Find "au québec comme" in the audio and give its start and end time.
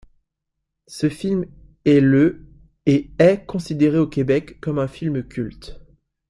3.99-4.79